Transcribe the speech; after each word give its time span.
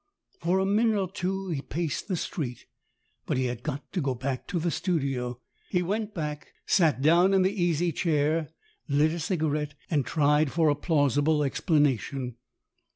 For 0.39 0.57
a 0.57 0.65
minute 0.65 0.99
or 0.99 1.11
two 1.11 1.49
he 1.49 1.61
paced 1.61 2.07
the 2.07 2.15
street, 2.15 2.65
but 3.27 3.37
he 3.37 3.45
had 3.45 3.61
got 3.61 3.93
to 3.93 4.01
go 4.01 4.15
back 4.15 4.47
to 4.47 4.57
the 4.57 4.71
studio. 4.71 5.39
He 5.69 5.83
went 5.83 6.15
back, 6.15 6.53
sat 6.65 7.03
down 7.03 7.35
in 7.35 7.43
the 7.43 7.53
easy 7.53 7.91
chair, 7.91 8.49
lit 8.87 9.11
a 9.11 9.19
cigarette, 9.19 9.75
and 9.91 10.03
tried 10.03 10.51
for 10.51 10.69
a 10.69 10.75
plausible 10.75 11.43
explanation. 11.43 12.37